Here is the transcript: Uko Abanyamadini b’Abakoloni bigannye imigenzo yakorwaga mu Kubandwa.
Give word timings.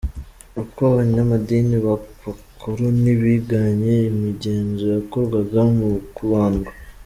Uko 0.61 0.79
Abanyamadini 0.91 1.75
b’Abakoloni 1.85 3.11
bigannye 3.21 3.95
imigenzo 4.11 4.83
yakorwaga 4.95 5.61
mu 5.77 5.89
Kubandwa. 6.15 6.71